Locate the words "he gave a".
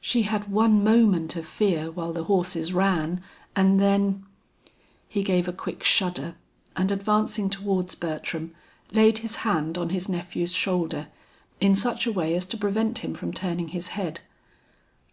5.08-5.52